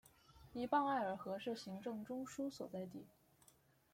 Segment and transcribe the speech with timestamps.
[0.53, 3.05] 依傍艾尔河是行政中枢所在地。